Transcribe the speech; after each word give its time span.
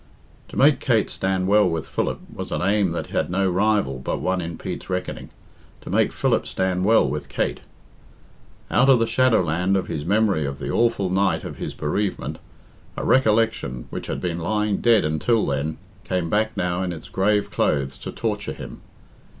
To 0.47 0.57
make 0.57 0.79
Kate 0.79 1.11
stand 1.11 1.47
well 1.47 1.69
with 1.69 1.85
Philip 1.85 2.21
was 2.33 2.51
an 2.51 2.63
aim 2.63 2.89
that 2.91 3.11
had 3.13 3.29
no 3.29 3.47
rival 3.47 3.99
but 3.99 4.19
one 4.19 4.41
in 4.41 4.57
Pete's 4.57 4.89
reckoning 4.89 5.29
to 5.81 5.91
make 5.91 6.11
Philip 6.11 6.47
stand 6.47 6.85
well 6.85 7.07
with 7.07 7.29
Kate. 7.29 7.59
Out 8.71 8.89
of 8.89 8.97
the 8.97 9.05
shadow 9.05 9.43
land 9.43 9.77
of 9.77 9.85
his 9.89 10.03
memory 10.03 10.43
of 10.43 10.57
the 10.57 10.71
awful 10.71 11.11
night 11.11 11.43
of 11.43 11.57
his 11.57 11.75
bereavement, 11.75 12.39
a 12.97 13.05
recollection, 13.05 13.85
which 13.91 14.07
had 14.07 14.19
been 14.19 14.39
lying 14.39 14.77
dead 14.77 15.05
until 15.05 15.45
then, 15.45 15.77
came 16.03 16.31
back 16.31 16.57
now 16.57 16.81
in 16.81 16.91
its 16.93 17.07
grave 17.07 17.51
clothes 17.51 17.95
to 17.99 18.11
torture 18.11 18.53
him. 18.53 18.81